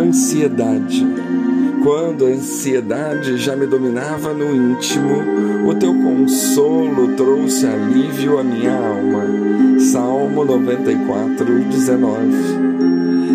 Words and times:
Ansiedade. 0.00 1.06
Quando 1.82 2.24
a 2.24 2.30
ansiedade 2.30 3.36
já 3.36 3.54
me 3.54 3.66
dominava 3.66 4.32
no 4.32 4.56
íntimo, 4.56 5.22
o 5.68 5.74
teu 5.74 5.92
consolo 5.92 7.08
trouxe 7.16 7.66
alívio 7.66 8.38
à 8.38 8.42
minha 8.42 8.72
alma. 8.72 9.78
Salmo 9.78 10.42
94, 10.42 11.44
19. 11.44 12.22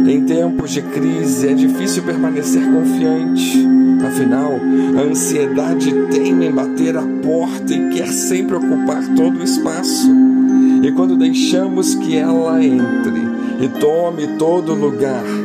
Em 0.08 0.26
tempos 0.26 0.72
de 0.72 0.82
crise 0.82 1.50
é 1.50 1.54
difícil 1.54 2.02
permanecer 2.02 2.64
confiante. 2.64 3.64
Afinal, 4.04 4.60
a 4.98 5.02
ansiedade 5.02 5.94
teme 6.10 6.48
em 6.48 6.52
bater 6.52 6.98
a 6.98 7.04
porta 7.22 7.76
e 7.76 7.92
quer 7.92 8.08
sempre 8.08 8.56
ocupar 8.56 9.04
todo 9.16 9.40
o 9.40 9.44
espaço. 9.44 10.12
E 10.82 10.92
quando 10.94 11.16
deixamos 11.16 11.94
que 11.94 12.18
ela 12.18 12.64
entre 12.64 13.22
e 13.62 13.68
tome 13.80 14.26
todo 14.40 14.74
lugar, 14.74 15.45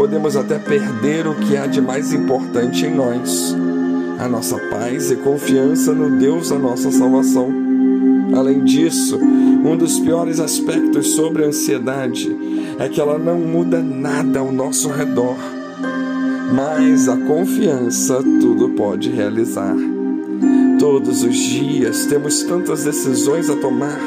podemos 0.00 0.34
até 0.34 0.58
perder 0.58 1.26
o 1.26 1.34
que 1.34 1.58
há 1.58 1.66
de 1.66 1.78
mais 1.78 2.10
importante 2.10 2.86
em 2.86 2.94
nós: 2.94 3.54
a 4.18 4.26
nossa 4.26 4.56
paz 4.70 5.10
e 5.10 5.16
confiança 5.16 5.92
no 5.92 6.18
Deus 6.18 6.48
da 6.48 6.58
nossa 6.58 6.90
salvação. 6.90 7.52
Além 8.34 8.64
disso, 8.64 9.18
um 9.18 9.76
dos 9.76 10.00
piores 10.00 10.40
aspectos 10.40 11.10
sobre 11.10 11.44
a 11.44 11.48
ansiedade 11.48 12.34
é 12.78 12.88
que 12.88 12.98
ela 12.98 13.18
não 13.18 13.40
muda 13.40 13.82
nada 13.82 14.40
ao 14.40 14.50
nosso 14.50 14.88
redor, 14.88 15.36
mas 16.50 17.06
a 17.06 17.18
confiança 17.18 18.22
tudo 18.40 18.70
pode 18.70 19.10
realizar. 19.10 19.76
Todos 20.78 21.22
os 21.22 21.36
dias 21.36 22.06
temos 22.06 22.42
tantas 22.44 22.84
decisões 22.84 23.50
a 23.50 23.56
tomar, 23.56 24.00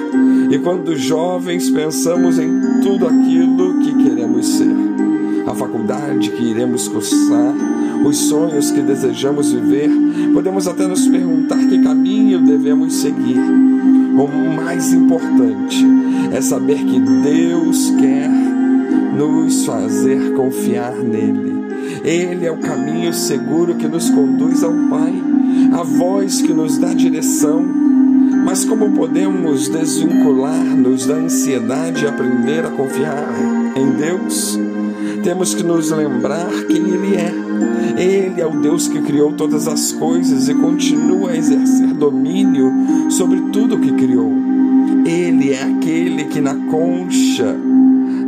e 0.49 0.57
quando 0.57 0.95
jovens 0.95 1.69
pensamos 1.69 2.39
em 2.39 2.81
tudo 2.81 3.05
aquilo 3.05 3.77
que 3.77 3.93
queremos 4.03 4.47
ser 4.57 4.72
a 5.53 5.55
faculdade 5.55 6.31
que 6.31 6.43
iremos 6.43 6.87
cursar, 6.87 7.53
os 8.03 8.17
sonhos 8.17 8.71
que 8.71 8.81
desejamos 8.81 9.53
viver, 9.53 9.89
podemos 10.33 10.67
até 10.67 10.87
nos 10.87 11.07
perguntar 11.07 11.59
que 11.59 11.81
caminho 11.81 12.41
devemos 12.41 12.95
seguir. 12.95 13.37
O 13.37 14.55
mais 14.55 14.91
importante 14.91 15.85
é 16.31 16.41
saber 16.41 16.83
que 16.83 16.99
Deus 16.99 17.91
quer 17.99 18.29
nos 19.15 19.63
fazer 19.65 20.33
confiar 20.33 20.93
nele. 20.95 21.53
Ele 22.03 22.45
é 22.45 22.51
o 22.51 22.57
caminho 22.57 23.13
seguro 23.13 23.75
que 23.75 23.87
nos 23.87 24.09
conduz 24.09 24.63
ao 24.63 24.73
Pai, 24.89 25.13
a 25.71 25.83
voz 25.83 26.41
que 26.41 26.51
nos 26.51 26.79
dá 26.79 26.93
direção. 26.93 27.63
Mas 28.43 28.65
como 28.65 28.91
podemos 28.91 29.69
desvincular-nos 29.69 31.05
da 31.05 31.15
ansiedade 31.15 32.03
e 32.03 32.07
aprender 32.07 32.65
a 32.65 32.71
confiar 32.71 33.29
em 33.75 33.91
Deus? 33.91 34.59
Temos 35.23 35.55
que 35.55 35.63
nos 35.63 35.89
lembrar 35.89 36.51
quem 36.67 36.77
Ele 36.77 37.15
é. 37.15 37.33
Ele 37.97 38.41
é 38.41 38.45
o 38.45 38.59
Deus 38.61 38.87
que 38.87 39.01
criou 39.01 39.31
todas 39.31 39.67
as 39.67 39.91
coisas 39.93 40.49
e 40.49 40.53
continua 40.53 41.31
a 41.31 41.37
exercer 41.37 41.93
domínio 41.93 42.71
sobre 43.09 43.39
tudo 43.51 43.75
o 43.75 43.79
que 43.79 43.93
criou. 43.93 44.31
Ele 45.05 45.53
é 45.53 45.63
aquele 45.63 46.25
que 46.25 46.41
na 46.41 46.55
concha 46.69 47.55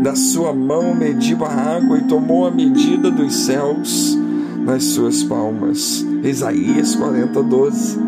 da 0.02 0.16
sua 0.16 0.54
mão 0.54 0.96
mediu 0.96 1.44
a 1.44 1.50
água 1.50 1.98
e 1.98 2.04
tomou 2.04 2.48
a 2.48 2.52
medida 2.52 3.12
dos 3.12 3.34
céus 3.34 4.18
nas 4.64 4.84
suas 4.84 5.24
palmas. 5.24 6.06
Isaías 6.24 6.96
40, 6.96 7.44
12. 7.44 8.00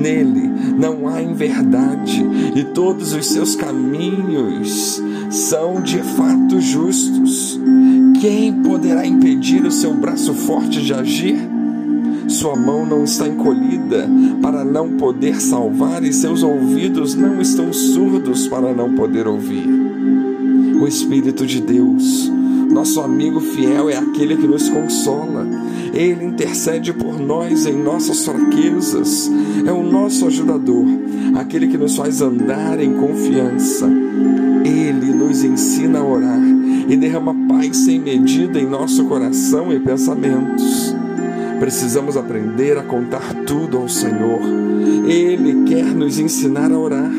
Nele 0.00 0.50
não 0.78 1.08
há 1.08 1.22
inverdade 1.22 2.24
e 2.54 2.64
todos 2.64 3.12
os 3.12 3.26
seus 3.26 3.54
caminhos 3.54 5.02
são 5.30 5.80
de 5.80 5.98
fato 5.98 6.60
justos. 6.60 7.58
Quem 8.20 8.52
poderá 8.52 9.06
impedir 9.06 9.64
o 9.64 9.70
seu 9.70 9.94
braço 9.94 10.34
forte 10.34 10.82
de 10.82 10.92
agir? 10.92 11.38
Sua 12.28 12.54
mão 12.54 12.84
não 12.84 13.04
está 13.04 13.26
encolhida 13.26 14.08
para 14.42 14.64
não 14.64 14.96
poder 14.96 15.40
salvar, 15.40 16.04
e 16.04 16.12
seus 16.12 16.42
ouvidos 16.42 17.14
não 17.14 17.40
estão 17.40 17.72
surdos 17.72 18.46
para 18.46 18.72
não 18.72 18.94
poder 18.94 19.26
ouvir. 19.26 19.66
O 20.80 20.86
Espírito 20.86 21.46
de 21.46 21.60
Deus, 21.60 22.30
nosso 22.70 23.00
amigo 23.00 23.40
fiel, 23.40 23.90
é 23.90 23.96
aquele 23.96 24.36
que 24.36 24.46
nos 24.46 24.68
consola. 24.68 25.46
Ele 25.92 26.24
intercede 26.24 26.92
por 26.92 27.18
nós 27.18 27.66
em 27.66 27.82
nossas 27.82 28.24
fraquezas. 28.24 29.30
É 29.66 29.72
o 29.72 29.82
nosso 29.82 30.26
ajudador, 30.26 30.86
aquele 31.34 31.66
que 31.66 31.76
nos 31.76 31.96
faz 31.96 32.22
andar 32.22 32.80
em 32.80 32.94
confiança. 32.94 33.88
Nos 35.40 35.44
ensina 35.48 36.00
a 36.00 36.04
orar 36.04 36.42
e 36.86 36.94
derrama 36.98 37.34
paz 37.48 37.74
sem 37.74 37.98
medida 37.98 38.60
em 38.60 38.66
nosso 38.66 39.06
coração 39.06 39.72
e 39.72 39.80
pensamentos. 39.80 40.94
Precisamos 41.58 42.14
aprender 42.14 42.76
a 42.76 42.82
contar 42.82 43.22
tudo 43.46 43.78
ao 43.78 43.88
Senhor. 43.88 44.38
Ele 45.06 45.64
quer 45.64 45.94
nos 45.94 46.18
ensinar 46.18 46.70
a 46.70 46.78
orar. 46.78 47.10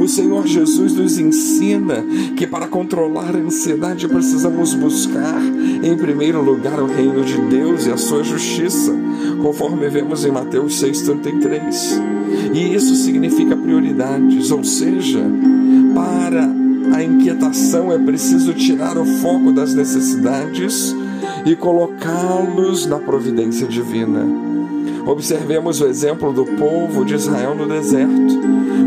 O 0.00 0.08
Senhor 0.08 0.46
Jesus 0.46 0.94
nos 0.94 1.18
ensina 1.18 2.02
que 2.34 2.46
para 2.46 2.66
controlar 2.66 3.36
a 3.36 3.40
ansiedade 3.40 4.08
precisamos 4.08 4.72
buscar, 4.72 5.42
em 5.82 5.94
primeiro 5.98 6.40
lugar, 6.42 6.80
o 6.80 6.86
reino 6.86 7.22
de 7.22 7.38
Deus 7.42 7.86
e 7.86 7.90
a 7.90 7.98
sua 7.98 8.24
justiça, 8.24 8.96
conforme 9.42 9.86
vemos 9.90 10.24
em 10.24 10.30
Mateus 10.30 10.82
6,33. 10.82 12.54
E 12.54 12.74
isso 12.74 12.94
significa 12.94 13.54
prioridades, 13.54 14.50
ou 14.50 14.64
seja, 14.64 15.20
para 15.94 16.59
a 16.92 17.02
inquietação 17.02 17.92
é 17.92 17.98
preciso 17.98 18.52
tirar 18.54 18.98
o 18.98 19.04
foco 19.04 19.52
das 19.52 19.74
necessidades 19.74 20.94
e 21.44 21.54
colocá-los 21.56 22.86
na 22.86 22.98
providência 22.98 23.66
divina. 23.66 24.26
Observemos 25.06 25.80
o 25.80 25.86
exemplo 25.86 26.32
do 26.32 26.44
povo 26.44 27.04
de 27.04 27.14
Israel 27.14 27.54
no 27.54 27.66
deserto. 27.66 28.40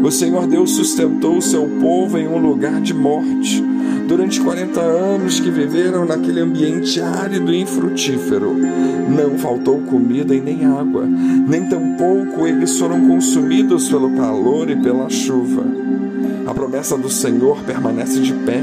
O 0.03 0.11
Senhor 0.11 0.45
Deus 0.47 0.71
sustentou 0.71 1.37
o 1.37 1.41
seu 1.41 1.65
povo 1.79 2.17
em 2.17 2.27
um 2.27 2.37
lugar 2.37 2.81
de 2.81 2.93
morte. 2.93 3.63
Durante 4.05 4.41
40 4.41 4.81
anos 4.81 5.39
que 5.39 5.49
viveram 5.49 6.03
naquele 6.05 6.41
ambiente 6.41 6.99
árido 6.99 7.53
e 7.53 7.61
infrutífero, 7.61 8.53
não 8.53 9.37
faltou 9.37 9.79
comida 9.79 10.35
e 10.35 10.41
nem 10.41 10.65
água, 10.65 11.05
nem 11.05 11.69
tampouco 11.69 12.45
eles 12.45 12.77
foram 12.77 13.07
consumidos 13.07 13.87
pelo 13.87 14.11
calor 14.11 14.69
e 14.69 14.75
pela 14.75 15.09
chuva. 15.09 15.63
A 16.45 16.53
promessa 16.53 16.97
do 16.97 17.09
Senhor 17.09 17.61
permanece 17.63 18.19
de 18.19 18.33
pé. 18.33 18.61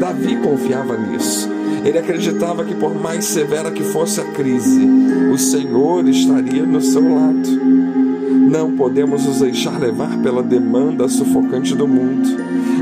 Davi 0.00 0.36
confiava 0.36 0.98
nisso. 0.98 1.48
Ele 1.84 1.98
acreditava 1.98 2.64
que, 2.64 2.74
por 2.74 2.92
mais 2.92 3.24
severa 3.24 3.70
que 3.70 3.84
fosse 3.84 4.20
a 4.20 4.24
crise, 4.24 4.84
o 5.32 5.38
Senhor 5.38 6.08
estaria 6.08 6.66
no 6.66 6.80
seu 6.80 7.14
lado. 7.14 7.85
Não 8.46 8.72
podemos 8.72 9.26
nos 9.26 9.40
deixar 9.40 9.78
levar 9.78 10.16
pela 10.22 10.42
demanda 10.42 11.08
sufocante 11.08 11.74
do 11.74 11.86
mundo. 11.86 12.28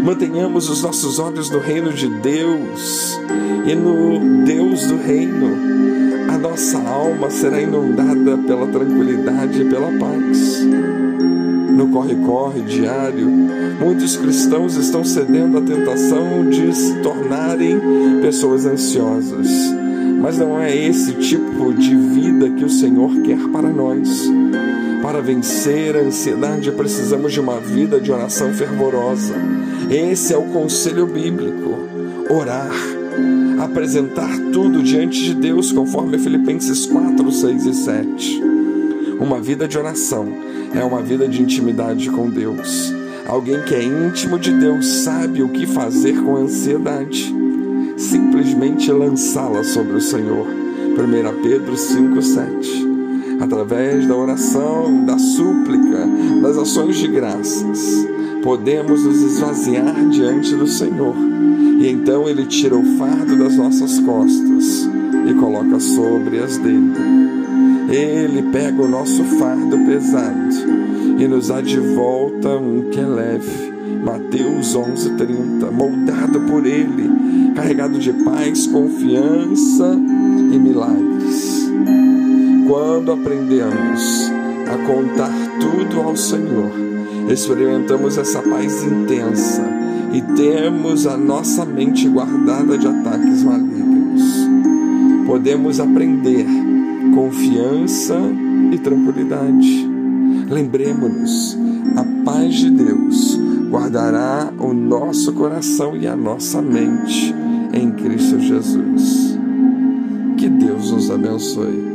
Mantenhamos 0.04 0.68
os 0.68 0.82
nossos 0.82 1.18
olhos 1.18 1.50
no 1.50 1.58
reino 1.58 1.92
de 1.92 2.08
Deus 2.20 3.18
e 3.66 3.74
no 3.74 4.44
Deus 4.44 4.86
do 4.86 4.96
reino. 4.96 5.74
A 6.32 6.38
nossa 6.38 6.78
alma 6.78 7.30
será 7.30 7.60
inundada 7.60 8.36
pela 8.38 8.66
tranquilidade 8.66 9.62
e 9.62 9.64
pela 9.64 9.90
paz 9.98 10.64
no 11.74 11.88
corre-corre 11.88 12.60
diário, 12.62 13.28
muitos 13.80 14.16
cristãos 14.16 14.76
estão 14.76 15.04
cedendo 15.04 15.58
à 15.58 15.60
tentação 15.60 16.48
de 16.48 16.72
se 16.72 16.94
tornarem 17.00 17.80
pessoas 18.22 18.64
ansiosas. 18.64 19.48
Mas 20.24 20.38
não 20.38 20.58
é 20.58 20.74
esse 20.74 21.12
tipo 21.12 21.74
de 21.74 21.94
vida 21.94 22.48
que 22.48 22.64
o 22.64 22.70
Senhor 22.70 23.14
quer 23.20 23.36
para 23.52 23.68
nós. 23.68 24.26
Para 25.02 25.20
vencer 25.20 25.94
a 25.94 26.00
ansiedade, 26.00 26.72
precisamos 26.72 27.30
de 27.30 27.40
uma 27.40 27.60
vida 27.60 28.00
de 28.00 28.10
oração 28.10 28.50
fervorosa. 28.54 29.34
Esse 29.90 30.32
é 30.32 30.38
o 30.38 30.44
conselho 30.44 31.06
bíblico: 31.06 31.76
orar, 32.30 32.72
apresentar 33.62 34.34
tudo 34.50 34.82
diante 34.82 35.22
de 35.22 35.34
Deus, 35.34 35.70
conforme 35.70 36.18
Filipenses 36.18 36.86
4, 36.86 37.30
6 37.30 37.66
e 37.66 37.74
7. 37.74 38.42
Uma 39.20 39.38
vida 39.42 39.68
de 39.68 39.76
oração 39.76 40.26
é 40.74 40.82
uma 40.82 41.02
vida 41.02 41.28
de 41.28 41.42
intimidade 41.42 42.08
com 42.08 42.30
Deus. 42.30 42.94
Alguém 43.26 43.60
que 43.60 43.74
é 43.74 43.84
íntimo 43.84 44.38
de 44.38 44.52
Deus 44.52 44.86
sabe 44.86 45.42
o 45.42 45.50
que 45.50 45.66
fazer 45.66 46.18
com 46.22 46.36
a 46.36 46.40
ansiedade. 46.40 47.43
Simplesmente 47.96 48.90
lançá-la 48.90 49.62
sobre 49.62 49.96
o 49.96 50.00
Senhor. 50.00 50.46
1 50.46 51.42
Pedro 51.42 51.74
5,7. 51.74 53.40
Através 53.40 54.06
da 54.06 54.16
oração, 54.16 55.04
da 55.04 55.18
súplica, 55.18 56.06
das 56.42 56.56
ações 56.56 56.96
de 56.96 57.08
graças, 57.08 58.06
podemos 58.42 59.04
nos 59.04 59.20
esvaziar 59.22 60.08
diante 60.08 60.54
do 60.54 60.66
Senhor. 60.66 61.14
E 61.80 61.88
então 61.88 62.28
Ele 62.28 62.46
tira 62.46 62.76
o 62.76 62.84
fardo 62.96 63.36
das 63.36 63.56
nossas 63.56 63.98
costas 64.00 64.88
e 65.28 65.34
coloca 65.34 65.78
sobre 65.80 66.38
as 66.38 66.56
dele. 66.58 66.92
Ele 67.90 68.42
pega 68.50 68.82
o 68.82 68.88
nosso 68.88 69.22
fardo 69.24 69.78
pesado 69.78 70.83
e 71.18 71.28
nos 71.28 71.48
dá 71.48 71.60
de 71.60 71.78
volta 71.78 72.48
um 72.50 72.90
que 72.90 73.00
é 73.00 73.06
leve 73.06 73.74
Mateus 74.04 74.74
11:30, 74.74 75.70
moldado 75.70 76.40
por 76.42 76.66
ele, 76.66 77.10
carregado 77.54 77.98
de 77.98 78.12
paz, 78.12 78.66
confiança 78.66 79.98
e 80.52 80.58
milagres. 80.58 81.70
Quando 82.68 83.12
aprendemos 83.12 84.30
a 84.66 84.76
contar 84.86 85.32
tudo 85.58 86.00
ao 86.00 86.16
Senhor, 86.16 86.70
experimentamos 87.30 88.18
essa 88.18 88.42
paz 88.42 88.82
intensa 88.82 89.62
e 90.12 90.20
temos 90.34 91.06
a 91.06 91.16
nossa 91.16 91.64
mente 91.64 92.06
guardada 92.06 92.76
de 92.76 92.86
ataques 92.86 93.42
malignos. 93.42 94.22
Podemos 95.26 95.80
aprender 95.80 96.46
confiança 97.14 98.18
e 98.70 98.78
tranquilidade. 98.78 99.93
Lembremos-nos, 100.54 101.58
a 101.96 102.24
paz 102.24 102.54
de 102.54 102.70
Deus 102.70 103.36
guardará 103.68 104.52
o 104.56 104.72
nosso 104.72 105.32
coração 105.32 105.96
e 105.96 106.06
a 106.06 106.14
nossa 106.14 106.62
mente 106.62 107.34
em 107.72 107.90
Cristo 107.90 108.38
Jesus. 108.38 109.36
Que 110.36 110.48
Deus 110.48 110.92
nos 110.92 111.10
abençoe. 111.10 111.93